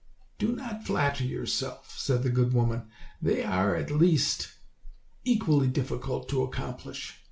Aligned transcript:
"Do 0.39 0.53
not 0.55 0.83
flatter 0.83 1.23
yourself," 1.23 1.93
said 1.95 2.23
the 2.23 2.31
good 2.31 2.53
woman, 2.53 2.87
"they 3.21 3.43
are 3.43 3.75
at 3.75 3.91
least 3.91 4.51
equally 5.23 5.67
difficult 5.67 6.27
to 6.29 6.41
accomplish. 6.41 7.19